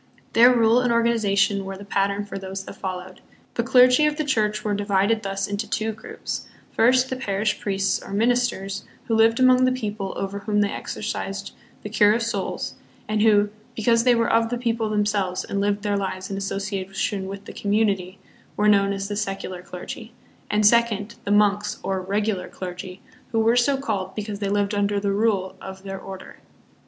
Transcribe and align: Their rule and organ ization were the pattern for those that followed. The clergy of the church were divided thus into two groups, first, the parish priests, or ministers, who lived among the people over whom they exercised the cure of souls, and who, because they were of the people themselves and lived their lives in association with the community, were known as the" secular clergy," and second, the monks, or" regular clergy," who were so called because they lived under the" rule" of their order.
Their 0.33 0.51
rule 0.51 0.79
and 0.79 0.91
organ 0.91 1.13
ization 1.13 1.63
were 1.63 1.77
the 1.77 1.85
pattern 1.85 2.25
for 2.25 2.39
those 2.39 2.63
that 2.65 2.73
followed. 2.75 3.21
The 3.53 3.61
clergy 3.61 4.07
of 4.07 4.17
the 4.17 4.23
church 4.23 4.63
were 4.63 4.73
divided 4.73 5.21
thus 5.21 5.45
into 5.47 5.69
two 5.69 5.91
groups, 5.91 6.47
first, 6.71 7.11
the 7.11 7.15
parish 7.15 7.59
priests, 7.59 8.01
or 8.01 8.11
ministers, 8.11 8.83
who 9.05 9.13
lived 9.13 9.39
among 9.39 9.63
the 9.65 9.71
people 9.71 10.13
over 10.17 10.39
whom 10.39 10.61
they 10.61 10.71
exercised 10.71 11.51
the 11.83 11.89
cure 11.91 12.13
of 12.13 12.23
souls, 12.23 12.73
and 13.07 13.21
who, 13.21 13.51
because 13.75 14.03
they 14.03 14.15
were 14.15 14.27
of 14.27 14.49
the 14.49 14.57
people 14.57 14.89
themselves 14.89 15.43
and 15.43 15.61
lived 15.61 15.83
their 15.83 15.97
lives 15.97 16.31
in 16.31 16.35
association 16.37 17.27
with 17.27 17.45
the 17.45 17.53
community, 17.53 18.17
were 18.57 18.67
known 18.67 18.93
as 18.93 19.07
the" 19.07 19.15
secular 19.27 19.61
clergy," 19.61 20.13
and 20.49 20.65
second, 20.65 21.13
the 21.25 21.29
monks, 21.31 21.77
or" 21.83 22.01
regular 22.01 22.47
clergy," 22.47 23.01
who 23.31 23.39
were 23.39 23.55
so 23.55 23.77
called 23.77 24.15
because 24.15 24.39
they 24.39 24.49
lived 24.49 24.73
under 24.73 24.99
the" 24.99 25.13
rule" 25.13 25.53
of 25.61 25.83
their 25.83 25.99
order. 25.99 26.37